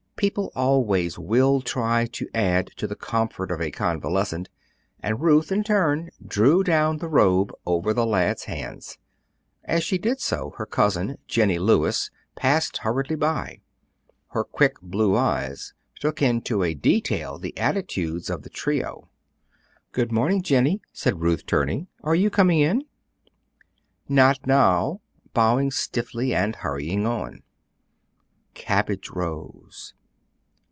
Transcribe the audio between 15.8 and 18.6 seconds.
took in to a detail the attitudes of the